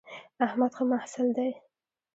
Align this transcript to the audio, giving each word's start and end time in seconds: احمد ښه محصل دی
احمد 0.45 0.71
ښه 0.77 0.83
محصل 0.91 1.27
دی 1.37 1.51